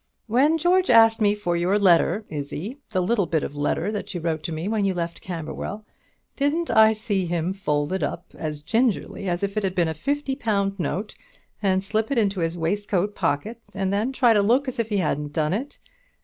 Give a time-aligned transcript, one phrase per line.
[0.25, 4.19] "When George asked me for your letter, Izzie, the little bit of a letter you
[4.19, 5.85] wrote me when you left Camberwell,
[6.35, 9.93] didn't I see him fold it up as gingerly as if it had been a
[9.93, 11.13] fifty pound note
[11.61, 14.97] and slip it into his waistcoat pocket, and then try to look as if he
[14.97, 15.77] hadn't done it?